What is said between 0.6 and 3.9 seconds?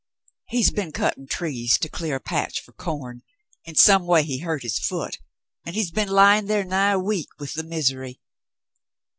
been cutting trees to clear a patch for corn, and